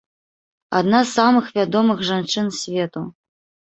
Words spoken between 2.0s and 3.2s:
жанчын свету.